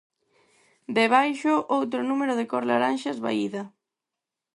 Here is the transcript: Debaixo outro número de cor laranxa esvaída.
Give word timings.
Debaixo 0.97 1.53
outro 1.77 1.99
número 2.09 2.33
de 2.39 2.45
cor 2.51 2.63
laranxa 2.69 3.13
esvaída. 3.15 3.61